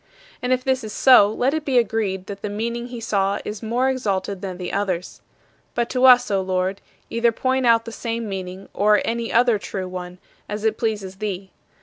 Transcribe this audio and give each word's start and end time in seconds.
And 0.41 0.51
if 0.51 0.63
this 0.63 0.83
is 0.83 0.93
so, 0.93 1.31
let 1.31 1.53
it 1.53 1.63
be 1.63 1.77
agreed 1.77 2.25
that 2.25 2.41
the 2.41 2.49
meaning 2.49 2.87
he 2.87 2.99
saw 2.99 3.37
is 3.45 3.61
more 3.61 3.87
exalted 3.87 4.41
than 4.41 4.57
the 4.57 4.73
others. 4.73 5.21
But 5.75 5.91
to 5.91 6.05
us, 6.05 6.31
O 6.31 6.41
Lord, 6.41 6.81
either 7.11 7.31
point 7.31 7.67
out 7.67 7.85
the 7.85 7.91
same 7.91 8.27
meaning 8.27 8.67
or 8.73 8.99
any 9.05 9.31
other 9.31 9.59
true 9.59 9.87
one, 9.87 10.17
as 10.49 10.63
it 10.65 10.79
pleases 10.79 11.17
thee. 11.17 11.51